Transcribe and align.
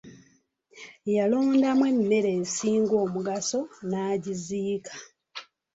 Yalondamu 1.15 1.83
emmere 1.93 2.29
esinga 2.43 2.95
omugaso 3.03 3.59
n'agiziika. 3.89 4.93